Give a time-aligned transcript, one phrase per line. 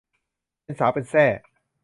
[0.63, 1.25] เป็นสาวเป็นแส้